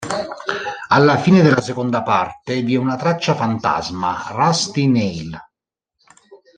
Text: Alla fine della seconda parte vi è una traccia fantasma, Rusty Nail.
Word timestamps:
Alla 0.87 1.17
fine 1.19 1.43
della 1.43 1.61
seconda 1.61 2.01
parte 2.01 2.63
vi 2.63 2.73
è 2.73 2.77
una 2.79 2.95
traccia 2.95 3.35
fantasma, 3.35 4.29
Rusty 4.31 4.87
Nail. 4.87 5.39